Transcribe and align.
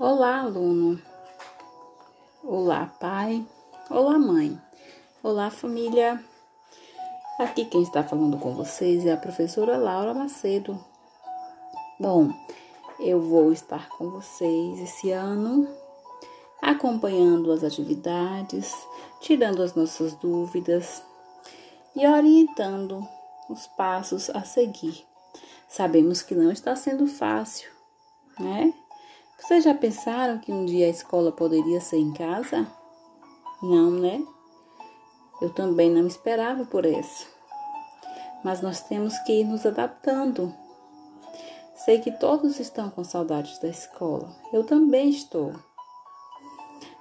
Olá, 0.00 0.42
aluno. 0.42 1.02
Olá, 2.44 2.86
pai. 3.00 3.44
Olá, 3.90 4.16
mãe. 4.16 4.56
Olá, 5.24 5.50
família. 5.50 6.24
Aqui 7.36 7.64
quem 7.64 7.82
está 7.82 8.04
falando 8.04 8.38
com 8.38 8.54
vocês 8.54 9.04
é 9.04 9.12
a 9.12 9.16
professora 9.16 9.76
Laura 9.76 10.14
Macedo. 10.14 10.78
Bom, 11.98 12.32
eu 13.00 13.20
vou 13.20 13.52
estar 13.52 13.88
com 13.88 14.08
vocês 14.08 14.78
esse 14.78 15.10
ano, 15.10 15.66
acompanhando 16.62 17.50
as 17.50 17.64
atividades, 17.64 18.72
tirando 19.20 19.64
as 19.64 19.74
nossas 19.74 20.14
dúvidas 20.14 21.02
e 21.96 22.06
orientando 22.06 23.04
os 23.50 23.66
passos 23.66 24.30
a 24.30 24.44
seguir. 24.44 25.04
Sabemos 25.68 26.22
que 26.22 26.36
não 26.36 26.52
está 26.52 26.76
sendo 26.76 27.08
fácil, 27.08 27.68
né? 28.38 28.72
Vocês 29.40 29.64
já 29.64 29.72
pensaram 29.72 30.38
que 30.38 30.52
um 30.52 30.64
dia 30.64 30.86
a 30.86 30.90
escola 30.90 31.30
poderia 31.30 31.80
ser 31.80 31.98
em 31.98 32.12
casa? 32.12 32.66
Não, 33.62 33.90
né? 33.90 34.22
Eu 35.40 35.48
também 35.50 35.88
não 35.88 36.06
esperava 36.06 36.64
por 36.64 36.84
isso. 36.84 37.28
Mas 38.42 38.60
nós 38.60 38.82
temos 38.82 39.16
que 39.20 39.40
ir 39.40 39.44
nos 39.44 39.64
adaptando. 39.64 40.52
Sei 41.76 42.00
que 42.00 42.10
todos 42.10 42.58
estão 42.58 42.90
com 42.90 43.04
saudades 43.04 43.58
da 43.60 43.68
escola. 43.68 44.28
Eu 44.52 44.64
também 44.64 45.08
estou. 45.08 45.54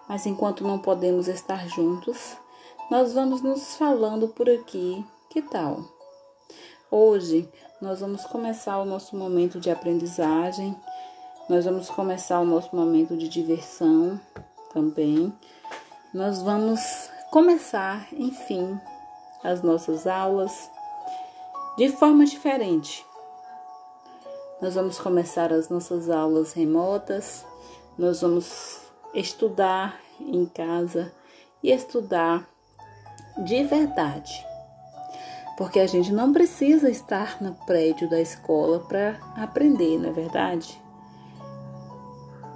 Mas 0.07 0.25
enquanto 0.25 0.63
não 0.63 0.77
podemos 0.77 1.27
estar 1.27 1.67
juntos, 1.67 2.37
nós 2.89 3.13
vamos 3.13 3.41
nos 3.41 3.75
falando 3.75 4.27
por 4.29 4.47
aqui. 4.47 5.03
Que 5.29 5.41
tal? 5.41 5.83
Hoje 6.89 7.49
nós 7.81 7.99
vamos 7.99 8.25
começar 8.25 8.77
o 8.79 8.85
nosso 8.85 9.17
momento 9.17 9.59
de 9.59 9.69
aprendizagem 9.69 10.73
nós 11.49 11.63
vamos 11.63 11.89
começar 11.89 12.41
o 12.41 12.45
nosso 12.45 12.75
momento 12.75 13.15
de 13.15 13.29
diversão 13.29 14.19
também. 14.73 15.33
Nós 16.13 16.41
vamos 16.41 17.09
começar, 17.31 18.05
enfim, 18.11 18.77
as 19.43 19.61
nossas 19.61 20.05
aulas 20.05 20.69
de 21.77 21.89
forma 21.89 22.25
diferente. 22.25 23.05
Nós 24.61 24.75
vamos 24.75 24.99
começar 24.99 25.53
as 25.53 25.69
nossas 25.69 26.09
aulas 26.09 26.51
remotas, 26.51 27.45
nós 27.97 28.21
vamos 28.21 28.81
estudar 29.13 29.97
em 30.19 30.45
casa 30.47 31.13
e 31.63 31.71
estudar 31.71 32.45
de 33.37 33.63
verdade. 33.63 34.45
Porque 35.57 35.79
a 35.79 35.87
gente 35.87 36.11
não 36.11 36.33
precisa 36.33 36.89
estar 36.89 37.41
no 37.41 37.53
prédio 37.65 38.09
da 38.09 38.19
escola 38.19 38.79
para 38.79 39.17
aprender, 39.37 39.97
não 39.97 40.09
é 40.09 40.13
verdade? 40.13 40.86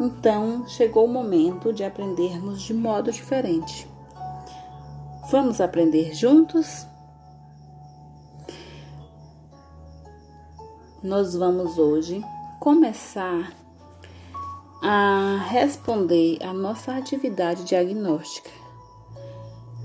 Então 0.02 0.68
chegou 0.68 1.06
o 1.06 1.08
momento 1.08 1.72
de 1.72 1.84
aprendermos 1.84 2.64
de 2.64 2.74
modo 2.74 3.12
diferente. 3.12 3.88
Vamos 5.30 5.62
aprender 5.62 6.16
juntos? 6.16 6.88
Nós 11.04 11.36
vamos 11.36 11.78
hoje 11.78 12.20
começar 12.60 13.54
a 14.82 15.38
responder 15.50 16.40
a 16.42 16.52
nossa 16.52 16.96
atividade 16.96 17.64
diagnóstica. 17.64 18.50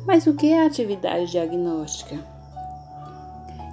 Mas 0.06 0.26
o 0.26 0.32
que 0.32 0.50
é 0.50 0.64
atividade 0.64 1.30
diagnóstica? 1.30 2.16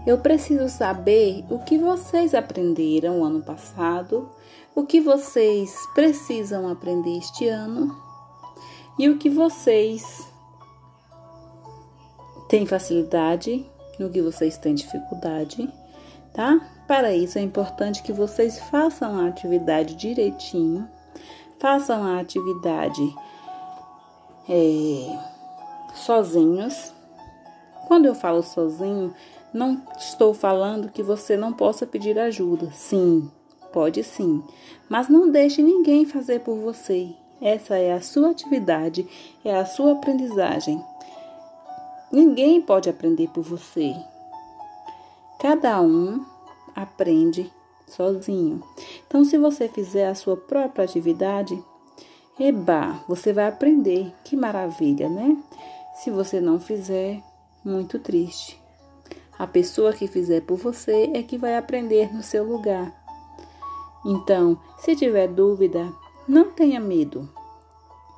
Eu 0.06 0.18
preciso 0.18 0.68
saber 0.68 1.46
o 1.50 1.60
que 1.60 1.78
vocês 1.78 2.36
aprenderam 2.36 3.24
ano 3.24 3.42
passado, 3.42 4.30
o 4.76 4.86
que 4.86 5.00
vocês 5.00 5.76
precisam 5.94 6.68
aprender 6.68 7.18
este 7.18 7.48
ano 7.48 7.96
e 8.98 9.08
o 9.08 9.18
que 9.18 9.30
vocês 9.30 10.28
têm 12.50 12.66
facilidade, 12.66 13.66
no 14.00 14.10
que 14.10 14.22
vocês 14.22 14.58
têm 14.58 14.74
dificuldade, 14.74 15.72
tá? 16.34 16.60
Para 16.88 17.14
isso 17.16 17.38
é 17.38 17.42
importante 17.42 18.04
que 18.04 18.12
vocês 18.12 18.60
façam 18.60 19.20
a 19.20 19.28
atividade 19.28 19.96
direitinho, 19.96 20.88
façam 21.60 22.04
a 22.04 22.20
atividade 22.20 23.16
é, 24.50 25.20
sozinhos. 25.94 26.92
Quando 27.88 28.06
eu 28.06 28.16
falo 28.16 28.42
sozinho, 28.42 29.14
não 29.54 29.82
estou 29.98 30.34
falando 30.34 30.92
que 30.92 31.04
você 31.04 31.38
não 31.38 31.54
possa 31.54 31.86
pedir 31.86 32.18
ajuda. 32.18 32.72
Sim, 32.72 33.32
pode 33.74 34.04
sim. 34.04 34.42
Mas 34.88 35.10
não 35.10 35.30
deixe 35.30 35.62
ninguém 35.62 36.06
fazer 36.06 36.40
por 36.42 36.56
você. 36.56 37.10
Essa 37.42 37.76
é 37.76 37.92
a 37.92 38.02
sua 38.02 38.30
atividade, 38.30 39.06
é 39.44 39.54
a 39.54 39.66
sua 39.66 39.94
aprendizagem. 39.94 40.82
Ninguém 42.12 42.62
pode 42.62 42.90
aprender 42.90 43.28
por 43.30 43.44
você. 43.44 43.94
Cada 45.40 45.82
um 45.82 46.24
aprende 46.74 47.52
sozinho. 47.88 48.64
Então, 49.06 49.26
se 49.26 49.38
você 49.38 49.68
fizer 49.68 50.08
a 50.08 50.16
sua 50.16 50.38
própria 50.38 50.86
atividade, 50.86 51.62
eba, 52.40 53.04
você 53.08 53.34
vai 53.34 53.48
aprender. 53.48 54.14
Que 54.24 54.38
maravilha, 54.38 55.10
né? 55.10 55.38
Se 55.96 56.10
você 56.10 56.40
não 56.40 56.60
fizer, 56.60 57.22
muito 57.64 58.00
triste. 58.00 58.62
A 59.38 59.48
pessoa 59.48 59.94
que 59.94 60.08
fizer 60.08 60.42
por 60.42 60.58
você 60.58 61.12
é 61.14 61.24
que 61.24 61.38
vai 61.38 61.58
aprender 61.58 62.14
no 62.14 62.24
seu 62.24 62.44
lugar. 62.44 63.03
Então, 64.06 64.58
se 64.78 64.96
tiver 64.96 65.28
dúvida, 65.28 65.94
não 66.28 66.52
tenha 66.52 66.80
medo, 66.80 67.30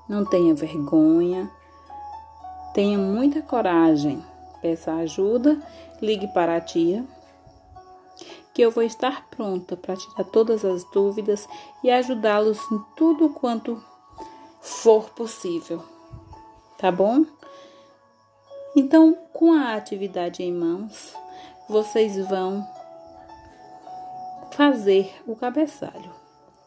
não 0.08 0.26
tenha 0.26 0.54
vergonha, 0.54 1.52
tenha 2.74 2.98
muita 2.98 3.42
coragem. 3.42 4.24
Peça 4.62 4.94
ajuda, 4.94 5.62
ligue 6.02 6.28
para 6.28 6.56
a 6.56 6.62
tia, 6.62 7.06
que 8.54 8.62
eu 8.62 8.72
vou 8.72 8.84
estar 8.84 9.28
pronta 9.30 9.78
para 9.78 9.96
tirar 9.96 10.24
todas 10.24 10.66
as 10.66 10.84
dúvidas 10.86 11.48
e 11.84 11.92
ajudá-los 11.92 12.60
em 12.72 12.82
tudo 12.96 13.30
quanto 13.30 13.82
for 14.62 15.10
possível. 15.12 15.84
Tá 16.78 16.92
bom? 16.92 17.26
Então, 18.76 19.16
com 19.32 19.54
a 19.54 19.76
atividade 19.76 20.42
em 20.42 20.54
mãos, 20.54 21.14
vocês 21.70 22.18
vão 22.28 22.66
fazer 24.56 25.14
o 25.28 25.36
cabeçalho. 25.36 26.14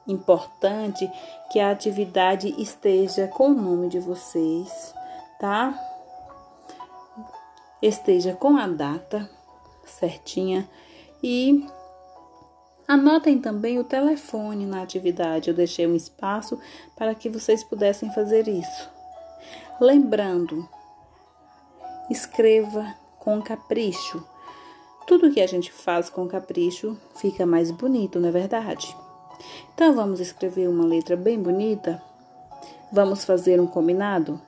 Importante 0.07 1.11
que 1.51 1.59
a 1.59 1.71
atividade 1.71 2.55
esteja 2.61 3.27
com 3.27 3.49
o 3.49 3.55
nome 3.55 3.89
de 3.89 3.99
vocês, 3.99 4.95
tá? 5.41 5.75
Esteja 7.81 8.35
com 8.35 8.57
a 8.57 8.67
data 8.67 9.29
certinha 9.87 10.69
e 11.23 11.67
anotem 12.87 13.41
também 13.41 13.79
o 13.79 13.85
telefone 13.85 14.67
na 14.67 14.83
atividade. 14.83 15.49
Eu 15.49 15.57
deixei 15.57 15.87
um 15.87 15.95
espaço 15.95 16.61
para 16.95 17.15
que 17.15 17.31
vocês 17.31 17.65
pudessem 17.65 18.13
fazer 18.13 18.49
isso. 18.49 18.89
Lembrando, 19.81 20.69
escreva 22.11 22.95
com 23.19 23.41
capricho. 23.41 24.27
Tudo 25.09 25.33
que 25.33 25.41
a 25.41 25.47
gente 25.47 25.73
faz 25.73 26.11
com 26.11 26.29
capricho 26.29 26.95
fica 27.17 27.47
mais 27.47 27.71
bonito, 27.71 28.21
não 28.21 28.29
é 28.29 28.31
verdade? 28.31 28.95
Então 29.73 29.95
vamos 29.95 30.21
escrever 30.21 30.69
uma 30.69 30.85
letra 30.85 31.17
bem 31.17 31.41
bonita? 31.43 32.03
Vamos 32.93 33.25
fazer 33.25 33.59
um 33.59 33.67
combinado? 33.67 34.39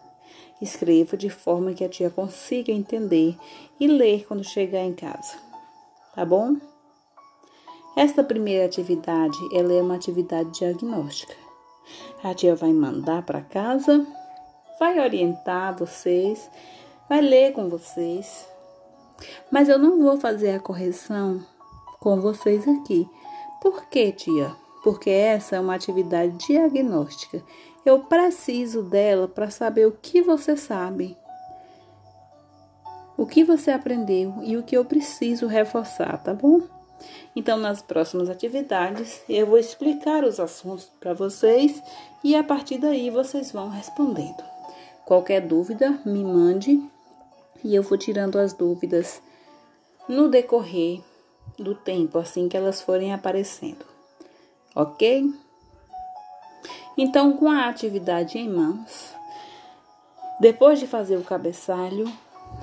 Escreva 0.61 1.17
de 1.17 1.31
forma 1.31 1.73
que 1.73 1.83
a 1.83 1.89
tia 1.89 2.11
consiga 2.11 2.71
entender 2.71 3.39
e 3.81 3.87
ler 3.87 4.27
quando 4.27 4.45
chegar 4.45 4.85
em 4.85 4.93
casa. 4.93 5.39
Tá 6.15 6.27
bom? 6.27 6.57
Esta 7.97 8.23
primeira 8.23 8.67
atividade, 8.67 9.39
ela 9.55 9.73
é 9.73 9.81
uma 9.81 9.95
atividade 9.95 10.51
diagnóstica. 10.59 11.35
A 12.23 12.35
tia 12.35 12.55
vai 12.55 12.75
mandar 12.75 13.23
para 13.23 13.41
casa, 13.41 14.07
vai 14.79 15.01
orientar 15.01 15.75
vocês 15.79 16.51
vai 17.11 17.21
ler 17.21 17.53
com 17.53 17.69
vocês. 17.69 18.49
Mas 19.51 19.69
eu 19.69 19.79
não 19.79 20.01
vou 20.01 20.19
fazer 20.19 20.53
a 20.53 20.61
correção 20.61 21.45
com 21.99 22.21
vocês 22.21 22.67
aqui. 22.67 23.09
Por 23.61 23.87
quê, 23.87 24.13
tia? 24.13 24.55
Porque 24.83 25.11
essa 25.11 25.57
é 25.57 25.61
uma 25.61 25.75
atividade 25.75 26.33
diagnóstica. 26.47 27.43
Eu 27.85 28.01
preciso 28.01 28.83
dela 28.83 29.29
para 29.29 29.51
saber 29.51 29.87
o 29.87 29.93
que 29.93 30.23
você 30.23 30.57
sabe, 30.57 31.17
o 33.17 33.27
que 33.27 33.45
você 33.45 33.71
aprendeu 33.71 34.35
e 34.43 34.57
o 34.57 34.63
que 34.63 34.77
eu 34.77 34.85
preciso 34.85 35.47
reforçar, 35.47 36.23
tá 36.23 36.33
bom? 36.33 36.63
Então, 37.35 37.59
nas 37.59 37.81
próximas 37.81 38.29
atividades, 38.29 39.23
eu 39.29 39.47
vou 39.47 39.59
explicar 39.59 40.25
os 40.25 40.41
assuntos 40.41 40.91
para 40.99 41.15
vocês 41.15 41.83
e 42.23 42.35
a 42.35 42.43
partir 42.43 42.79
daí 42.79 43.11
vocês 43.11 43.53
vão 43.53 43.69
respondendo. 43.69 44.43
Qualquer 45.05 45.41
dúvida, 45.41 45.99
me 46.05 46.23
mande 46.25 46.83
e 47.65 47.75
eu 47.75 47.83
vou 47.83 47.99
tirando 47.99 48.39
as 48.39 48.53
dúvidas 48.53 49.23
no 50.09 50.29
decorrer 50.29 51.01
do 51.59 51.75
tempo, 51.75 52.19
assim 52.19 52.49
que 52.49 52.57
elas 52.57 52.81
forem 52.83 53.13
aparecendo. 53.13 53.85
Ok? 54.75 55.33
Então, 56.97 57.37
com 57.37 57.51
a 57.51 57.69
atividade 57.69 58.39
em 58.39 58.49
mãos, 58.49 59.15
depois 60.41 60.79
de 60.79 60.87
fazer 60.87 61.17
o 61.17 61.25
cabeçalho, 61.25 62.11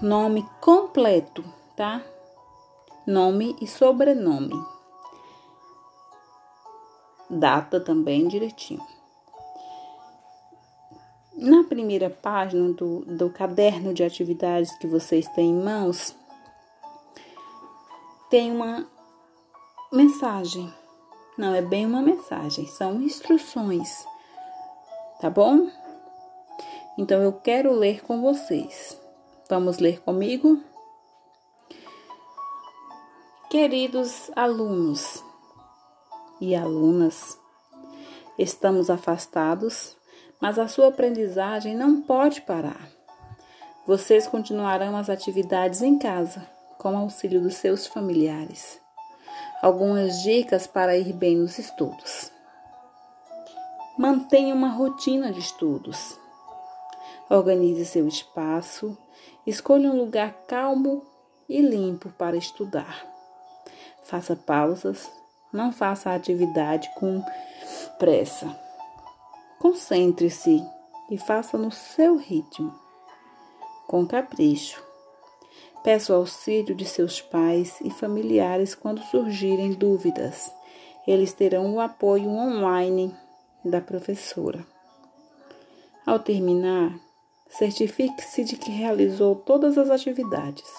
nome 0.01 0.47
completo, 0.59 1.43
tá? 1.75 2.03
Nome 3.05 3.55
e 3.61 3.67
sobrenome. 3.67 4.55
Data 7.29 7.79
também 7.79 8.27
direitinho. 8.27 8.96
Na 11.37 11.63
primeira 11.63 12.09
página 12.09 12.73
do, 12.73 13.05
do 13.05 13.29
caderno 13.29 13.93
de 13.93 14.03
atividades 14.03 14.75
que 14.79 14.87
vocês 14.87 15.27
têm 15.29 15.51
em 15.51 15.63
mãos, 15.63 16.15
tem 18.27 18.51
uma 18.51 18.87
mensagem. 19.93 20.73
Não 21.37 21.53
é 21.53 21.61
bem 21.61 21.85
uma 21.85 22.01
mensagem, 22.01 22.65
são 22.65 22.99
instruções. 23.03 24.03
Tá 25.21 25.29
bom? 25.29 25.69
Então 26.97 27.21
eu 27.21 27.31
quero 27.33 27.71
ler 27.71 28.01
com 28.01 28.19
vocês. 28.19 28.99
Vamos 29.47 29.77
ler 29.77 30.01
comigo? 30.01 30.59
Queridos 33.47 34.31
alunos 34.35 35.23
e 36.41 36.55
alunas, 36.55 37.39
estamos 38.39 38.89
afastados 38.89 39.96
mas 40.41 40.59
a 40.59 40.67
sua 40.67 40.89
aprendizagem 40.89 41.75
não 41.75 42.01
pode 42.01 42.41
parar. 42.41 42.89
Vocês 43.85 44.27
continuarão 44.27 44.97
as 44.97 45.09
atividades 45.09 45.81
em 45.81 45.97
casa, 45.97 46.45
com 46.77 46.97
auxílio 46.97 47.41
dos 47.41 47.55
seus 47.55 47.87
familiares. 47.87 48.79
Algumas 49.61 50.21
dicas 50.21 50.67
para 50.67 50.97
ir 50.97 51.13
bem 51.13 51.35
nos 51.37 51.57
estudos. 51.57 52.31
Mantenha 53.97 54.53
uma 54.53 54.69
rotina 54.69 55.31
de 55.31 55.39
estudos. 55.39 56.19
Organize 57.29 57.85
seu 57.85 58.07
espaço. 58.07 58.95
Escolha 59.45 59.89
um 59.89 59.97
lugar 59.97 60.33
calmo 60.47 61.03
e 61.49 61.61
limpo 61.61 62.09
para 62.09 62.37
estudar. 62.37 63.05
Faça 64.03 64.35
pausas. 64.35 65.09
Não 65.51 65.71
faça 65.71 66.11
a 66.11 66.15
atividade 66.15 66.89
com 66.95 67.23
pressa. 67.97 68.66
Concentre-se 69.59 70.63
e 71.09 71.17
faça 71.17 71.57
no 71.57 71.71
seu 71.71 72.15
ritmo, 72.15 72.73
com 73.87 74.05
capricho. 74.05 74.83
Peça 75.83 76.13
o 76.13 76.17
auxílio 76.17 76.75
de 76.75 76.85
seus 76.85 77.21
pais 77.21 77.79
e 77.81 77.89
familiares 77.89 78.75
quando 78.75 79.01
surgirem 79.05 79.73
dúvidas. 79.73 80.51
Eles 81.07 81.33
terão 81.33 81.73
o 81.73 81.79
apoio 81.79 82.29
online 82.29 83.15
da 83.65 83.81
professora. 83.81 84.63
Ao 86.05 86.19
terminar, 86.19 86.93
certifique-se 87.49 88.43
de 88.43 88.57
que 88.57 88.69
realizou 88.69 89.35
todas 89.35 89.75
as 89.75 89.89
atividades. 89.89 90.69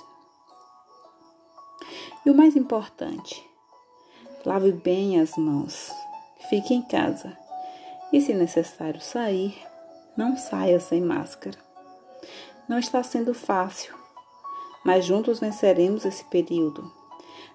E 2.24 2.30
o 2.30 2.34
mais 2.34 2.54
importante, 2.54 3.44
lave 4.44 4.70
bem 4.70 5.20
as 5.20 5.36
mãos. 5.36 5.90
Fique 6.48 6.72
em 6.72 6.82
casa 6.82 7.36
e, 8.12 8.20
se 8.20 8.32
necessário 8.34 9.00
sair, 9.00 9.56
não 10.16 10.36
saia 10.36 10.80
sem 10.80 11.00
máscara. 11.00 11.56
Não 12.68 12.78
está 12.78 13.02
sendo 13.02 13.32
fácil, 13.32 13.94
mas 14.84 15.04
juntos 15.04 15.40
venceremos 15.40 16.04
esse 16.04 16.24
período. 16.24 16.92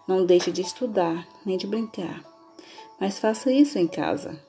Não 0.08 0.26
deixe 0.26 0.52
de 0.52 0.62
estudar 0.62 1.28
nem 1.46 1.58
de 1.58 1.68
brincar, 1.68 2.24
mas 3.00 3.20
faça 3.20 3.52
isso 3.52 3.78
em 3.78 3.88
casa. 3.88 4.40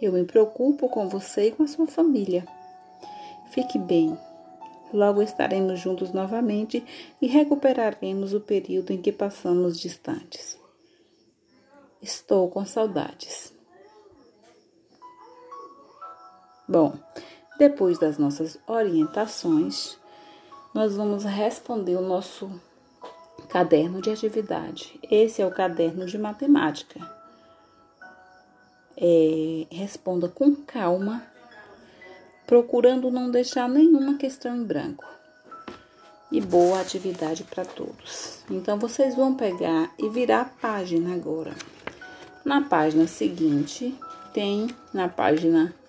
Eu 0.00 0.12
me 0.12 0.24
preocupo 0.24 0.88
com 0.88 1.08
você 1.08 1.48
e 1.48 1.52
com 1.52 1.62
a 1.62 1.68
sua 1.68 1.86
família. 1.86 2.46
Fique 3.50 3.78
bem. 3.78 4.18
Logo 4.92 5.22
estaremos 5.22 5.78
juntos 5.78 6.12
novamente 6.12 6.84
e 7.20 7.26
recuperaremos 7.26 8.32
o 8.32 8.40
período 8.40 8.92
em 8.92 9.00
que 9.00 9.12
passamos 9.12 9.78
distantes. 9.78 10.58
Estou 12.00 12.48
com 12.48 12.64
saudades. 12.64 13.52
Bom, 16.70 16.94
depois 17.58 17.98
das 17.98 18.16
nossas 18.16 18.56
orientações, 18.64 19.98
nós 20.72 20.94
vamos 20.94 21.24
responder 21.24 21.96
o 21.96 22.00
nosso 22.00 22.48
caderno 23.48 24.00
de 24.00 24.08
atividade. 24.08 25.00
Esse 25.10 25.42
é 25.42 25.46
o 25.46 25.50
caderno 25.50 26.06
de 26.06 26.16
matemática. 26.16 27.00
É, 28.96 29.66
responda 29.68 30.28
com 30.28 30.54
calma, 30.54 31.26
procurando 32.46 33.10
não 33.10 33.32
deixar 33.32 33.68
nenhuma 33.68 34.16
questão 34.16 34.54
em 34.54 34.62
branco. 34.62 35.04
E 36.30 36.40
boa 36.40 36.80
atividade 36.80 37.42
para 37.42 37.64
todos. 37.64 38.44
Então, 38.48 38.78
vocês 38.78 39.16
vão 39.16 39.34
pegar 39.34 39.92
e 39.98 40.08
virar 40.08 40.42
a 40.42 40.44
página 40.44 41.16
agora. 41.16 41.52
Na 42.44 42.60
página 42.60 43.08
seguinte, 43.08 43.92
tem 44.32 44.68
na 44.94 45.08
página 45.08 45.74
1 45.76 45.79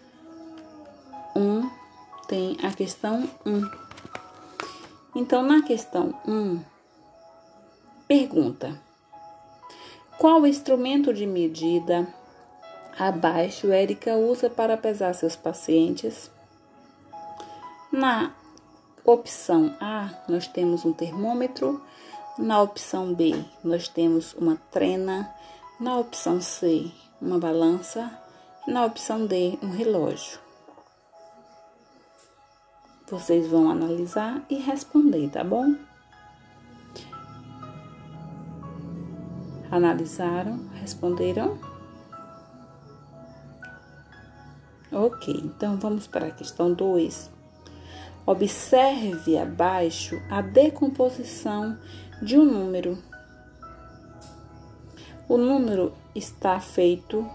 tem 2.31 2.55
a 2.63 2.71
questão 2.71 3.29
1. 3.45 3.69
Então, 5.13 5.43
na 5.43 5.61
questão 5.63 6.17
1, 6.25 6.61
pergunta: 8.07 8.79
Qual 10.17 10.47
instrumento 10.47 11.13
de 11.13 11.27
medida 11.27 12.07
abaixo 12.97 13.69
Érica 13.69 14.15
usa 14.15 14.49
para 14.49 14.77
pesar 14.77 15.13
seus 15.13 15.35
pacientes? 15.35 16.31
Na 17.91 18.31
opção 19.03 19.75
A, 19.81 20.09
nós 20.29 20.47
temos 20.47 20.85
um 20.85 20.93
termômetro. 20.93 21.83
Na 22.37 22.61
opção 22.61 23.13
B, 23.13 23.43
nós 23.61 23.89
temos 23.89 24.33
uma 24.35 24.55
trena. 24.71 25.29
Na 25.77 25.97
opção 25.97 26.39
C, 26.39 26.89
uma 27.21 27.37
balança. 27.37 28.09
Na 28.65 28.85
opção 28.85 29.25
D, 29.25 29.59
um 29.61 29.71
relógio. 29.71 30.50
Vocês 33.11 33.45
vão 33.45 33.69
analisar 33.69 34.41
e 34.49 34.55
responder, 34.55 35.29
tá 35.29 35.43
bom? 35.43 35.75
Analisaram, 39.69 40.65
responderam? 40.75 41.59
Ok, 44.89 45.33
então 45.43 45.75
vamos 45.75 46.07
para 46.07 46.27
a 46.27 46.31
questão 46.31 46.73
2. 46.73 47.29
Observe 48.25 49.37
abaixo 49.37 50.21
a 50.29 50.41
decomposição 50.41 51.77
de 52.21 52.37
um 52.37 52.45
número. 52.45 52.97
O 55.27 55.37
número 55.37 55.91
está 56.15 56.61
feito 56.61 57.29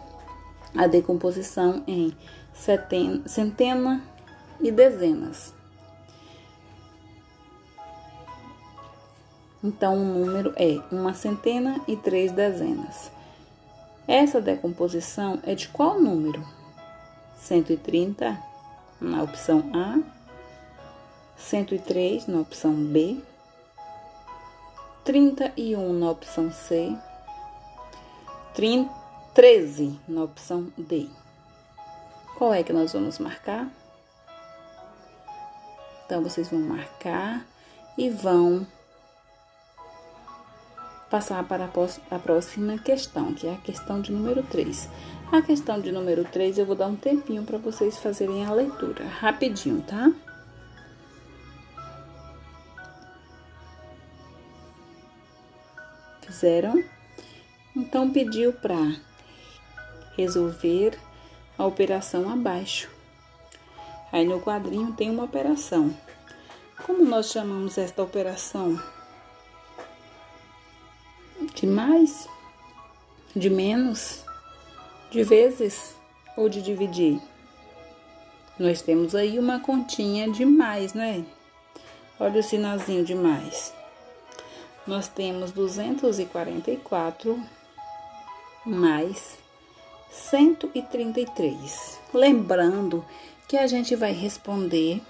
a 0.74 0.86
decomposição 0.86 1.84
em 1.86 2.16
centena 2.54 4.02
e 4.58 4.72
dezenas. 4.72 5.55
Então, 9.66 9.96
o 9.96 10.04
número 10.04 10.52
é 10.54 10.80
uma 10.92 11.12
centena 11.12 11.80
e 11.88 11.96
três 11.96 12.30
dezenas. 12.30 13.10
Essa 14.06 14.40
decomposição 14.40 15.40
é 15.42 15.56
de 15.56 15.66
qual 15.66 16.00
número? 16.00 16.40
130 17.36 18.40
na 19.00 19.24
opção 19.24 19.68
A, 19.74 19.98
103 21.36 22.28
na 22.28 22.42
opção 22.42 22.74
B, 22.74 23.20
31 25.04 25.92
na 25.94 26.10
opção 26.12 26.52
C, 26.52 26.96
30, 28.54 28.88
13 29.34 29.98
na 30.06 30.22
opção 30.22 30.72
D. 30.78 31.08
Qual 32.38 32.54
é 32.54 32.62
que 32.62 32.72
nós 32.72 32.92
vamos 32.92 33.18
marcar? 33.18 33.68
Então, 36.04 36.22
vocês 36.22 36.48
vão 36.48 36.60
marcar 36.60 37.44
e 37.98 38.08
vão 38.08 38.64
passar 41.10 41.44
para 41.44 41.70
a 42.10 42.18
próxima 42.18 42.78
questão, 42.78 43.32
que 43.32 43.46
é 43.46 43.54
a 43.54 43.58
questão 43.58 44.00
de 44.00 44.12
número 44.12 44.42
3. 44.42 44.88
A 45.32 45.42
questão 45.42 45.80
de 45.80 45.90
número 45.90 46.24
3 46.24 46.58
eu 46.58 46.66
vou 46.66 46.76
dar 46.76 46.86
um 46.86 46.96
tempinho 46.96 47.42
para 47.42 47.58
vocês 47.58 47.98
fazerem 47.98 48.44
a 48.44 48.52
leitura, 48.52 49.04
rapidinho, 49.04 49.82
tá? 49.82 50.12
Fizeram? 56.22 56.82
Então 57.74 58.10
pediu 58.10 58.52
para 58.52 58.96
resolver 60.16 60.98
a 61.58 61.64
operação 61.64 62.30
abaixo. 62.30 62.90
Aí 64.12 64.24
no 64.24 64.40
quadrinho 64.40 64.92
tem 64.92 65.10
uma 65.10 65.24
operação. 65.24 65.94
Como 66.84 67.04
nós 67.04 67.30
chamamos 67.30 67.78
esta 67.78 68.02
operação? 68.02 68.80
De 71.56 71.66
mais, 71.66 72.28
de 73.34 73.48
menos, 73.48 74.22
de 75.10 75.24
vezes 75.24 75.96
ou 76.36 76.48
de 76.50 76.60
dividir? 76.60 77.18
Nós 78.58 78.82
temos 78.82 79.14
aí 79.14 79.38
uma 79.38 79.58
continha 79.58 80.30
de 80.30 80.44
mais, 80.44 80.92
né? 80.92 81.24
Olha 82.20 82.40
o 82.40 82.42
sinalzinho 82.42 83.04
de 83.04 83.14
mais. 83.14 83.72
Nós 84.86 85.08
temos 85.08 85.50
244 85.50 87.42
mais 88.66 89.38
133. 90.10 91.98
Lembrando 92.12 93.02
que 93.48 93.56
a 93.56 93.66
gente 93.66 93.96
vai 93.96 94.12
responder 94.12 95.00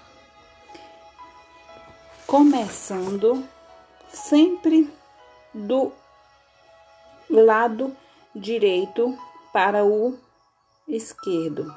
começando 2.25 3.45
sempre 4.09 4.89
do 5.53 5.91
lado 7.29 7.95
direito 8.35 9.17
para 9.51 9.83
o 9.83 10.17
esquerdo. 10.87 11.75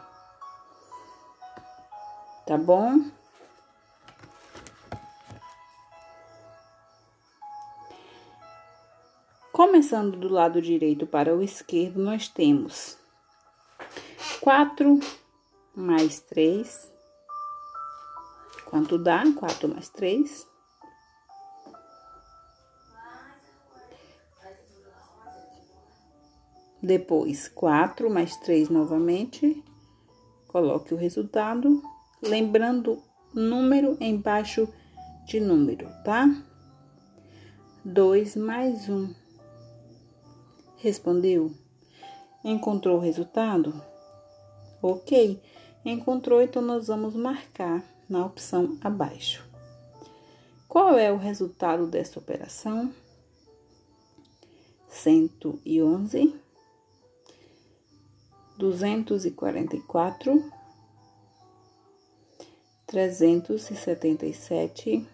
Tá 2.47 2.57
bom? 2.57 3.05
Começando 9.53 10.17
do 10.17 10.29
lado 10.29 10.63
direito 10.63 11.07
para 11.07 11.37
o 11.37 11.43
esquerdo, 11.43 12.01
nós 12.01 12.29
temos 12.29 12.97
4 14.41 14.99
mais 15.75 16.21
3. 16.21 16.91
Quanto 18.65 18.97
dá? 18.97 19.23
4 19.39 19.69
mais 19.69 19.89
3. 19.89 20.50
Depois, 26.83 27.49
4 27.49 28.11
mais 28.11 28.37
3 28.39 28.69
novamente. 28.71 29.63
Coloque 30.49 30.95
o 30.95 30.97
resultado, 30.97 31.83
lembrando 32.23 33.03
número 33.35 33.97
embaixo 34.01 34.69
de 35.27 35.39
número, 35.39 35.87
tá? 36.05 36.27
2 37.85 38.37
mais 38.37 38.89
1. 38.89 39.15
Respondeu? 40.79 41.53
Encontrou 42.43 42.97
o 42.97 43.01
resultado? 43.01 43.81
Ok. 44.83 45.41
Encontrou, 45.85 46.41
então 46.41 46.63
nós 46.63 46.89
vamos 46.89 47.15
marcar 47.15 47.85
na 48.09 48.25
opção 48.25 48.79
abaixo. 48.83 49.47
Qual 50.67 50.99
é 50.99 51.13
o 51.13 51.17
resultado 51.17 51.87
dessa 51.87 52.19
operação? 52.19 52.93
111 54.89 56.40
244, 58.61 60.45
377 62.87 65.09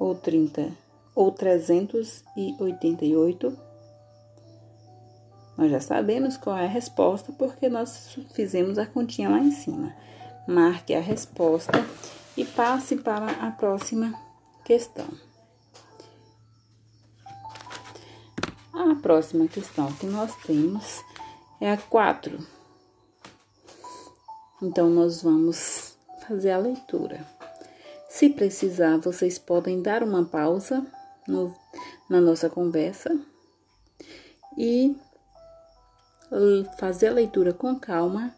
ou 0.00 0.14
30 0.14 0.72
ou 1.14 1.30
388. 1.30 3.58
Nós 5.56 5.70
já 5.70 5.80
sabemos 5.80 6.36
qual 6.36 6.56
é 6.56 6.64
a 6.64 6.68
resposta 6.68 7.32
porque 7.32 7.68
nós 7.68 8.18
fizemos 8.34 8.76
a 8.78 8.86
continha 8.86 9.28
lá 9.28 9.38
em 9.38 9.52
cima. 9.52 9.94
Marque 10.48 10.92
a 10.94 11.00
resposta 11.00 11.72
e 12.36 12.44
passe 12.44 12.96
para 12.96 13.30
a 13.46 13.52
próxima 13.52 14.12
questão. 14.64 15.06
A 18.90 18.94
próxima 18.96 19.48
questão 19.48 19.90
que 19.94 20.04
nós 20.04 20.36
temos 20.44 21.02
é 21.58 21.72
a 21.72 21.76
4. 21.78 22.38
Então, 24.62 24.90
nós 24.90 25.22
vamos 25.22 25.96
fazer 26.28 26.50
a 26.50 26.58
leitura. 26.58 27.26
Se 28.10 28.28
precisar, 28.28 28.98
vocês 28.98 29.38
podem 29.38 29.80
dar 29.80 30.02
uma 30.02 30.26
pausa 30.26 30.86
no, 31.26 31.54
na 32.10 32.20
nossa 32.20 32.50
conversa 32.50 33.18
e 34.58 34.94
fazer 36.78 37.08
a 37.08 37.14
leitura 37.14 37.54
com 37.54 37.78
calma, 37.80 38.34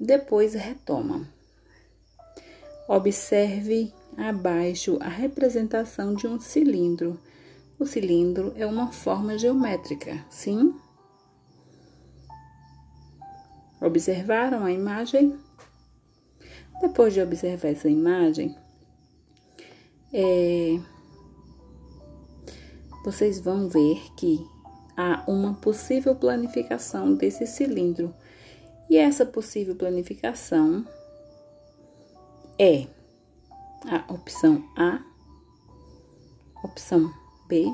depois 0.00 0.54
retoma. 0.54 1.28
Observe 2.88 3.94
abaixo 4.16 4.98
a 5.00 5.08
representação 5.08 6.12
de 6.12 6.26
um 6.26 6.40
cilindro 6.40 7.16
o 7.78 7.86
cilindro 7.86 8.52
é 8.56 8.66
uma 8.66 8.90
forma 8.90 9.36
geométrica, 9.36 10.24
sim? 10.30 10.74
Observaram 13.80 14.64
a 14.64 14.72
imagem? 14.72 15.38
Depois 16.80 17.12
de 17.12 17.20
observar 17.20 17.68
essa 17.68 17.88
imagem, 17.88 18.56
é, 20.12 20.78
vocês 23.04 23.38
vão 23.38 23.68
ver 23.68 24.00
que 24.16 24.46
há 24.96 25.22
uma 25.28 25.54
possível 25.54 26.14
planificação 26.14 27.14
desse 27.14 27.46
cilindro. 27.46 28.14
E 28.88 28.96
essa 28.96 29.26
possível 29.26 29.76
planificação 29.76 30.86
é 32.58 32.86
a 33.84 34.12
opção 34.12 34.64
A, 34.76 35.00
opção 36.64 37.12
B, 37.48 37.66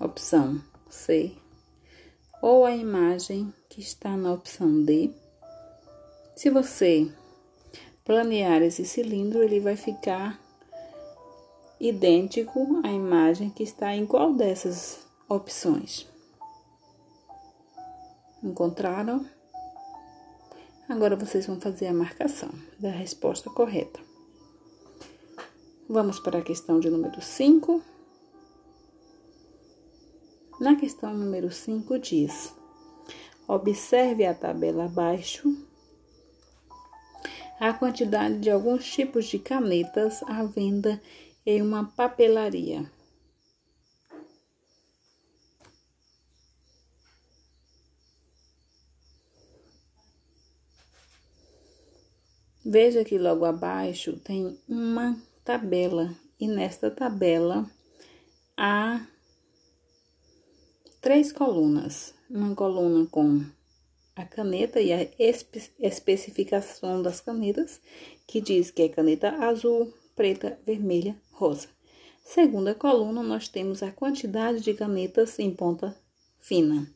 opção 0.00 0.60
C, 0.88 1.32
ou 2.42 2.64
a 2.64 2.74
imagem 2.74 3.52
que 3.68 3.80
está 3.80 4.16
na 4.16 4.32
opção 4.32 4.82
D. 4.82 5.10
Se 6.36 6.50
você 6.50 7.10
planear 8.04 8.62
esse 8.62 8.84
cilindro, 8.84 9.42
ele 9.42 9.60
vai 9.60 9.76
ficar 9.76 10.38
idêntico 11.80 12.80
à 12.82 12.90
imagem 12.90 13.50
que 13.50 13.62
está 13.62 13.94
em 13.94 14.06
qual 14.06 14.32
dessas 14.32 15.06
opções. 15.28 16.06
Encontraram? 18.42 19.24
Agora 20.88 21.16
vocês 21.16 21.46
vão 21.46 21.58
fazer 21.58 21.86
a 21.86 21.94
marcação 21.94 22.50
da 22.78 22.90
resposta 22.90 23.48
correta. 23.48 24.00
Vamos 25.88 26.18
para 26.18 26.38
a 26.38 26.42
questão 26.42 26.78
de 26.78 26.90
número 26.90 27.20
5. 27.22 27.82
Na 30.64 30.76
questão 30.76 31.12
número 31.12 31.52
5 31.52 31.98
diz: 31.98 32.54
Observe 33.46 34.24
a 34.24 34.32
tabela 34.32 34.86
abaixo 34.86 35.54
a 37.60 37.74
quantidade 37.74 38.38
de 38.38 38.50
alguns 38.50 38.90
tipos 38.90 39.26
de 39.26 39.38
canetas 39.38 40.22
à 40.22 40.42
venda 40.44 40.98
em 41.44 41.60
uma 41.60 41.84
papelaria. 41.84 42.90
Veja 52.64 53.04
que 53.04 53.18
logo 53.18 53.44
abaixo 53.44 54.18
tem 54.20 54.58
uma 54.66 55.14
tabela 55.44 56.16
e 56.40 56.48
nesta 56.48 56.90
tabela 56.90 57.70
há 58.56 59.06
três 61.04 61.30
colunas. 61.30 62.14
Uma 62.30 62.54
coluna 62.54 63.06
com 63.10 63.44
a 64.16 64.24
caneta 64.24 64.80
e 64.80 64.90
a 64.90 65.06
espe 65.18 65.70
especificação 65.78 67.02
das 67.02 67.20
canetas, 67.20 67.78
que 68.26 68.40
diz 68.40 68.70
que 68.70 68.80
é 68.80 68.88
caneta 68.88 69.28
azul, 69.44 69.92
preta, 70.16 70.58
vermelha, 70.64 71.14
rosa. 71.30 71.68
Segunda 72.24 72.74
coluna, 72.74 73.22
nós 73.22 73.48
temos 73.48 73.82
a 73.82 73.92
quantidade 73.92 74.62
de 74.62 74.72
canetas 74.72 75.38
em 75.38 75.54
ponta 75.54 75.94
fina. 76.38 76.90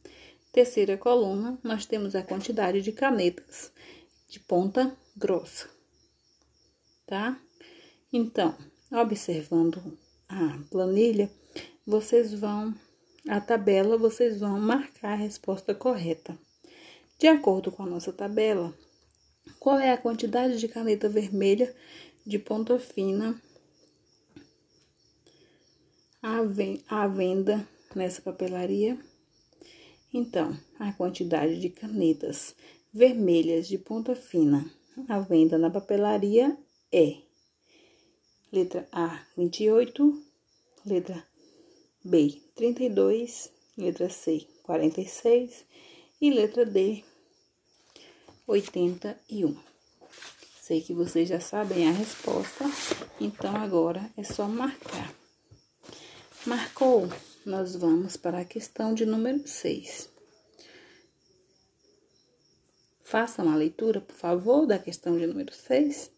Terceira 0.53 0.97
coluna, 0.97 1.59
nós 1.63 1.85
temos 1.85 2.15
a 2.15 2.23
quantidade 2.23 2.81
de 2.81 2.93
canetas 2.93 3.71
de 4.27 4.41
ponta 4.41 4.97
grossa. 5.15 5.69
Tá? 7.07 7.39
Então, 8.11 8.57
observando 8.91 9.99
a 10.27 10.59
planilha, 10.71 11.31
vocês 11.87 12.33
vão 12.33 12.75
a 13.27 13.41
tabela, 13.41 13.97
vocês 13.97 14.41
vão 14.41 14.61
marcar 14.61 15.13
a 15.13 15.17
resposta 15.17 15.75
correta. 15.75 16.39
De 17.19 17.27
acordo 17.27 17.73
com 17.73 17.83
a 17.83 17.87
nossa 17.87 18.13
tabela, 18.13 18.73
qual 19.59 19.79
é 19.79 19.91
a 19.91 19.99
quantidade 19.99 20.59
de 20.59 20.69
caneta 20.69 21.09
vermelha 21.09 21.75
de 22.25 22.39
ponta 22.39 22.79
fina 22.79 23.41
à 26.23 27.07
venda 27.09 27.67
nessa 27.95 28.23
papelaria? 28.23 28.99
Então, 30.13 30.59
a 30.79 30.93
quantidade 30.93 31.59
de 31.61 31.69
canetas 31.71 32.55
vermelhas 32.93 33.67
de 33.67 33.79
ponta 33.79 34.15
fina 34.15 34.65
à 35.09 35.19
venda 35.21 35.59
na 35.59 35.71
papelaria 35.71 36.57
é 36.93 37.17
letra 38.53 38.89
A, 38.91 39.27
28, 39.37 40.23
letra 40.87 41.27
B, 42.05 42.41
32, 42.59 43.53
letra 43.77 44.11
C, 44.11 44.45
46 44.65 45.65
e 46.21 46.29
letra 46.29 46.67
D, 46.67 47.05
81. 48.49 49.57
Sei 50.61 50.81
que 50.81 50.93
vocês 50.93 51.29
já 51.29 51.39
sabem 51.39 51.87
a 51.87 51.93
resposta, 51.93 52.65
então 53.21 53.55
agora 53.55 54.11
é 54.17 54.25
só 54.25 54.49
marcar. 54.49 55.15
Marcou? 56.45 57.09
Nós 57.47 57.77
vamos 57.77 58.17
para 58.17 58.41
a 58.41 58.45
questão 58.45 58.93
de 58.93 59.07
número 59.07 59.47
6. 59.47 60.11
Faça 63.05 63.45
uma 63.45 63.55
leitura, 63.55 64.01
por 64.01 64.17
favor, 64.17 64.67
da 64.67 64.81
questão 64.81 65.17
de 65.17 65.29
número 65.29 65.55
6. 65.55 66.11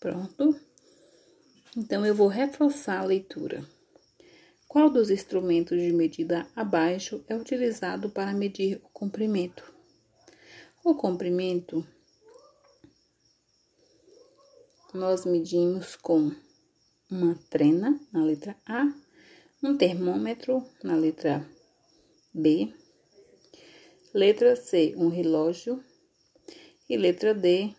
Pronto. 0.00 0.58
Então, 1.76 2.04
eu 2.04 2.14
vou 2.14 2.26
reforçar 2.26 3.00
a 3.00 3.04
leitura. 3.04 3.62
Qual 4.66 4.88
dos 4.88 5.10
instrumentos 5.10 5.78
de 5.78 5.92
medida 5.92 6.48
abaixo 6.56 7.22
é 7.28 7.36
utilizado 7.36 8.08
para 8.08 8.32
medir 8.32 8.80
o 8.82 8.88
comprimento? 8.88 9.62
O 10.82 10.94
comprimento 10.94 11.86
nós 14.94 15.26
medimos 15.26 15.96
com 15.96 16.32
uma 17.10 17.38
trena 17.50 18.00
na 18.10 18.24
letra 18.24 18.56
A, 18.64 18.90
um 19.62 19.76
termômetro 19.76 20.66
na 20.82 20.96
letra 20.96 21.46
B, 22.32 22.72
letra 24.14 24.56
C, 24.56 24.94
um 24.96 25.08
relógio 25.08 25.84
e 26.88 26.96
letra 26.96 27.34
D, 27.34 27.74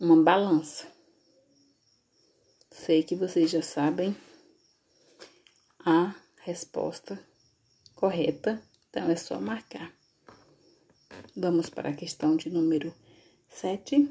uma 0.00 0.22
balança. 0.22 0.86
Sei 2.70 3.02
que 3.02 3.14
vocês 3.14 3.50
já 3.50 3.62
sabem 3.62 4.16
a 5.78 6.14
resposta 6.42 7.18
correta, 7.94 8.62
então 8.90 9.10
é 9.10 9.16
só 9.16 9.40
marcar. 9.40 9.92
Vamos 11.36 11.70
para 11.70 11.90
a 11.90 11.94
questão 11.94 12.36
de 12.36 12.50
número 12.50 12.94
7. 13.48 14.08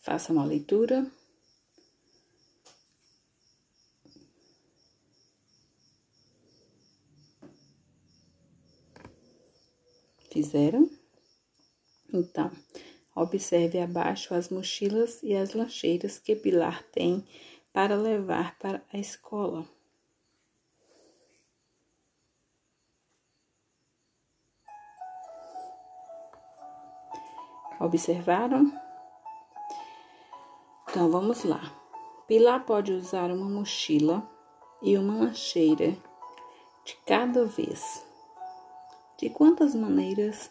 Faça 0.00 0.32
uma 0.32 0.44
leitura. 0.44 1.10
Fizeram? 10.30 10.90
Então, 12.12 12.50
observe 13.16 13.80
abaixo 13.80 14.34
as 14.34 14.50
mochilas 14.50 15.22
e 15.22 15.34
as 15.34 15.54
lancheiras 15.54 16.18
que 16.18 16.36
Pilar 16.36 16.82
tem 16.92 17.26
para 17.72 17.96
levar 17.96 18.58
para 18.58 18.82
a 18.92 18.98
escola. 18.98 19.66
Observaram? 27.80 28.72
Então 30.88 31.10
vamos 31.10 31.44
lá. 31.44 31.60
Pilar 32.26 32.64
pode 32.64 32.92
usar 32.92 33.30
uma 33.30 33.48
mochila 33.48 34.26
e 34.82 34.96
uma 34.96 35.14
lancheira 35.14 35.96
de 36.84 36.96
cada 37.06 37.44
vez. 37.44 38.04
De 39.18 39.28
quantas 39.28 39.74
maneiras 39.74 40.50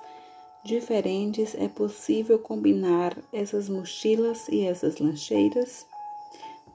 diferentes 0.65 1.54
é 1.54 1.67
possível 1.67 2.39
combinar 2.39 3.15
essas 3.32 3.69
mochilas 3.69 4.47
e 4.49 4.65
essas 4.65 4.97
lancheiras? 4.97 5.86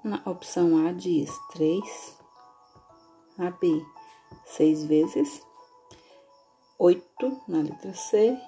Na 0.03 0.23
opção 0.25 0.87
A 0.87 0.93
diz 0.93 1.29
3, 1.53 2.17
na 3.37 3.51
B 3.51 3.85
6 4.45 4.85
vezes, 4.85 5.43
8 6.79 7.43
na 7.49 7.63
letra 7.63 7.93
C 7.93 8.39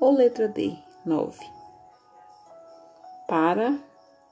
ou 0.00 0.12
letra 0.12 0.48
D 0.48 0.76
9. 1.06 1.38
Para, 3.28 3.78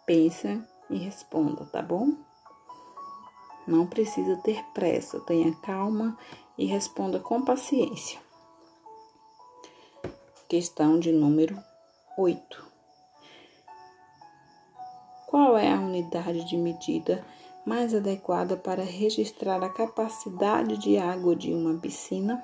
pensa 0.04 0.68
e 0.90 0.98
responda, 0.98 1.64
tá 1.66 1.80
bom? 1.80 2.14
Não 3.64 3.86
precisa 3.86 4.36
ter 4.38 4.62
pressa, 4.74 5.20
tenha 5.20 5.54
calma 5.60 6.18
e 6.58 6.66
responda 6.66 7.20
com 7.20 7.44
paciência. 7.44 8.27
Questão 10.48 10.98
de 10.98 11.12
número 11.12 11.62
8. 12.16 12.66
Qual 15.26 15.58
é 15.58 15.70
a 15.70 15.78
unidade 15.78 16.42
de 16.48 16.56
medida 16.56 17.22
mais 17.66 17.94
adequada 17.94 18.56
para 18.56 18.82
registrar 18.82 19.62
a 19.62 19.68
capacidade 19.68 20.78
de 20.78 20.96
água 20.96 21.36
de 21.36 21.52
uma 21.52 21.78
piscina? 21.78 22.42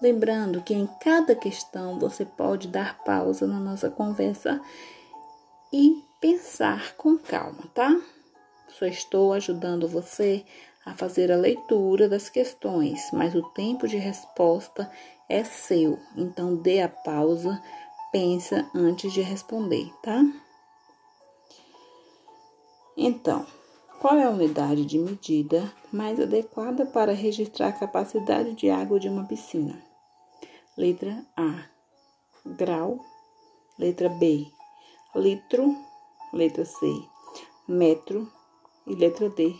Lembrando 0.00 0.62
que 0.62 0.72
em 0.72 0.88
cada 1.02 1.36
questão 1.36 1.98
você 1.98 2.24
pode 2.24 2.68
dar 2.68 2.96
pausa 3.04 3.46
na 3.46 3.60
nossa 3.60 3.90
conversa 3.90 4.62
e 5.70 6.02
pensar 6.22 6.96
com 6.96 7.18
calma, 7.18 7.64
tá? 7.74 8.00
Só 8.66 8.86
estou 8.86 9.34
ajudando 9.34 9.86
você 9.86 10.42
a 10.86 10.94
fazer 10.94 11.30
a 11.30 11.36
leitura 11.36 12.08
das 12.08 12.30
questões, 12.30 13.10
mas 13.12 13.34
o 13.34 13.42
tempo 13.50 13.86
de 13.86 13.98
resposta 13.98 14.90
é 15.30 15.44
seu. 15.44 15.98
Então 16.16 16.56
dê 16.56 16.82
a 16.82 16.88
pausa, 16.88 17.62
pensa 18.12 18.68
antes 18.74 19.12
de 19.12 19.22
responder, 19.22 19.90
tá? 20.02 20.20
Então, 22.96 23.46
qual 24.00 24.16
é 24.16 24.24
a 24.24 24.30
unidade 24.30 24.84
de 24.84 24.98
medida 24.98 25.72
mais 25.92 26.20
adequada 26.20 26.84
para 26.84 27.12
registrar 27.12 27.68
a 27.68 27.72
capacidade 27.72 28.52
de 28.54 28.68
água 28.68 28.98
de 28.98 29.08
uma 29.08 29.24
piscina? 29.24 29.80
Letra 30.76 31.24
A, 31.36 31.64
grau. 32.44 32.98
Letra 33.78 34.10
B, 34.10 34.46
litro. 35.14 35.74
Letra 36.32 36.64
C, 36.64 36.86
metro. 37.66 38.30
E 38.86 38.94
letra 38.94 39.28
D, 39.30 39.54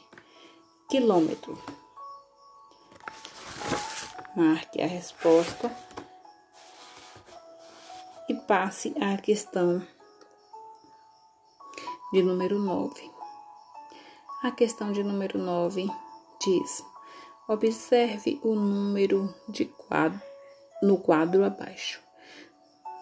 quilômetro. 0.89 1.59
Marque 4.37 4.81
a 4.81 4.87
resposta 4.87 5.69
e 8.29 8.35
passe 8.35 8.95
à 9.01 9.17
questão 9.17 9.85
de 12.13 12.23
número 12.23 12.61
9. 12.61 13.11
A 14.45 14.53
questão 14.53 14.93
de 14.93 15.03
número 15.03 15.37
9 15.37 15.89
diz: 16.41 16.85
observe 17.49 18.41
o 18.45 18.55
número 18.55 19.35
de 19.49 19.65
quadro 19.65 20.23
no 20.81 20.99
quadro 20.99 21.45
abaixo. 21.45 22.01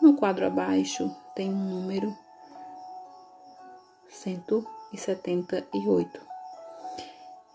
No 0.01 0.17
quadro 0.17 0.47
abaixo 0.47 1.15
tem 1.37 1.53
um 1.53 1.83
número 1.83 2.17
178. 4.09 6.28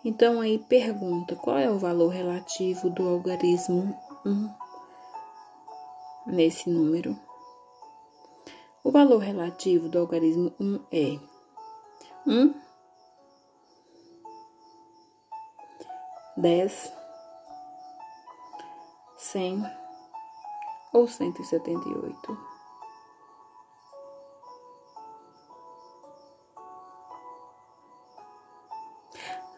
Então 0.06 0.42
aí 0.42 0.60
pergunta: 0.60 1.36
qual 1.36 1.58
é 1.58 1.70
o 1.70 1.80
valor 1.80 2.10
relativo 2.10 2.90
do 2.90 3.08
algarismo 3.08 3.98
1 4.26 4.50
nesse 6.28 6.70
número? 6.70 7.18
O 8.84 8.92
valor 8.92 9.20
relativo 9.20 9.88
do 9.88 10.00
algarismo 10.00 10.54
1 10.60 10.80
é 10.92 11.20
1, 12.28 12.54
10, 16.36 16.94
100 19.18 19.64
ou 20.92 21.08
178. 21.08 22.53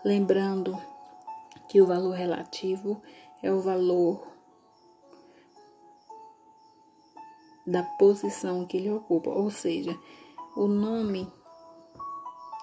Lembrando 0.06 0.80
que 1.68 1.82
o 1.82 1.88
valor 1.88 2.12
relativo 2.12 3.02
é 3.42 3.52
o 3.52 3.60
valor 3.60 4.28
da 7.66 7.82
posição 7.82 8.68
que 8.68 8.78
ele 8.78 8.92
ocupa, 8.92 9.32
ou 9.32 9.50
seja, 9.50 10.00
o 10.56 10.68
nome 10.68 11.28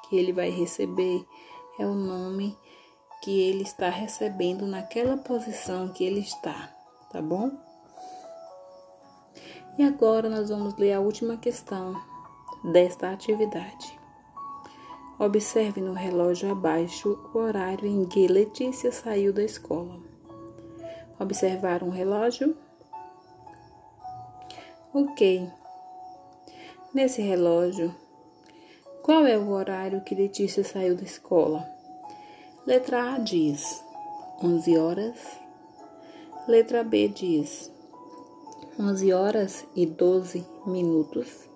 que 0.08 0.16
ele 0.16 0.32
vai 0.32 0.50
receber 0.50 1.26
é 1.80 1.84
o 1.84 1.94
nome 1.94 2.56
que 3.24 3.40
ele 3.40 3.64
está 3.64 3.88
recebendo 3.88 4.64
naquela 4.64 5.16
posição 5.16 5.92
que 5.92 6.04
ele 6.04 6.20
está, 6.20 6.72
tá 7.10 7.20
bom? 7.20 7.50
E 9.76 9.82
agora 9.82 10.30
nós 10.30 10.48
vamos 10.48 10.76
ler 10.76 10.92
a 10.92 11.00
última 11.00 11.36
questão 11.36 12.00
desta 12.70 13.10
atividade. 13.10 14.01
Observe 15.22 15.80
no 15.80 15.92
relógio 15.92 16.50
abaixo 16.50 17.16
o 17.32 17.38
horário 17.38 17.86
em 17.86 18.04
que 18.04 18.26
Letícia 18.26 18.90
saiu 18.90 19.32
da 19.32 19.44
escola. 19.44 20.00
Observar 21.16 21.84
um 21.84 21.90
relógio? 21.90 22.56
Ok. 24.92 25.48
Nesse 26.92 27.22
relógio 27.22 27.94
Qual 29.04 29.24
é 29.24 29.38
o 29.38 29.50
horário 29.50 30.00
que 30.00 30.12
Letícia 30.12 30.64
saiu 30.64 30.96
da 30.96 31.04
escola? 31.04 31.64
Letra 32.66 33.14
A 33.14 33.18
diz 33.18 33.80
11 34.42 34.76
horas. 34.76 35.38
Letra 36.48 36.82
B 36.82 37.06
diz 37.06 37.70
11 38.76 39.12
horas 39.12 39.64
e 39.76 39.86
12 39.86 40.44
minutos. 40.66 41.48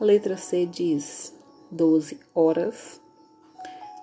Letra 0.00 0.38
C 0.38 0.64
diz 0.64 1.38
12 1.70 2.20
horas. 2.34 3.00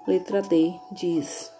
Letra 0.07 0.41
D 0.41 0.73
diz 0.93 1.51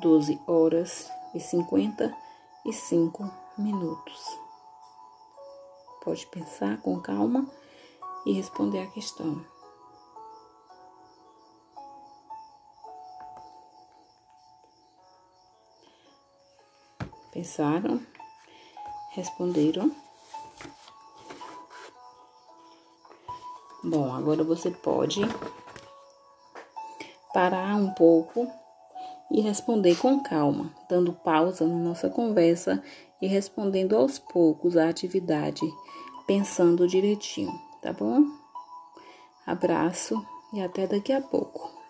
12 0.00 0.38
horas 0.46 1.10
e 1.34 1.40
55 1.40 3.30
minutos. 3.56 4.22
Pode 6.04 6.26
pensar 6.26 6.80
com 6.82 7.00
calma 7.00 7.50
e 8.26 8.32
responder 8.32 8.80
a 8.80 8.86
questão. 8.88 9.44
Pensaram? 17.32 18.04
Responderam? 19.12 20.01
Bom, 23.84 24.14
agora 24.14 24.44
você 24.44 24.70
pode 24.70 25.20
parar 27.34 27.74
um 27.76 27.90
pouco 27.90 28.48
e 29.30 29.40
responder 29.40 29.96
com 29.96 30.22
calma, 30.22 30.72
dando 30.88 31.12
pausa 31.12 31.66
na 31.66 31.74
nossa 31.74 32.08
conversa 32.08 32.80
e 33.20 33.26
respondendo 33.26 33.96
aos 33.96 34.18
poucos 34.18 34.76
a 34.76 34.88
atividade, 34.88 35.62
pensando 36.26 36.86
direitinho, 36.86 37.52
tá 37.82 37.92
bom? 37.92 38.24
Abraço 39.44 40.24
e 40.52 40.60
até 40.60 40.86
daqui 40.86 41.12
a 41.12 41.20
pouco. 41.20 41.81